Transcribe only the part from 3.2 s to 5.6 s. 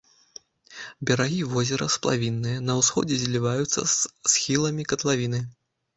зліваюцца з схіламі катлавіны.